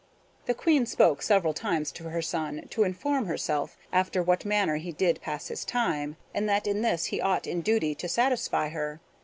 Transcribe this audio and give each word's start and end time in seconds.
The 0.47 0.55
Queen 0.55 0.87
spoke 0.87 1.21
several 1.21 1.53
times 1.53 1.91
to 1.91 2.05
her 2.09 2.23
son, 2.23 2.65
to 2.71 2.81
inform 2.83 3.27
herself 3.27 3.77
after 3.93 4.23
what 4.23 4.45
manner 4.45 4.77
he 4.77 4.91
did 4.91 5.21
pass 5.21 5.49
his 5.49 5.63
time, 5.63 6.17
and 6.33 6.49
that 6.49 6.65
in 6.65 6.81
this 6.81 7.05
he 7.13 7.21
ought 7.21 7.45
in 7.45 7.61
duty 7.61 7.93
to 7.93 8.09
satisfy 8.09 8.69
her. 8.69 8.99